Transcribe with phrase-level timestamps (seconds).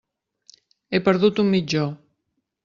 [0.89, 1.85] He perdut un mitjó.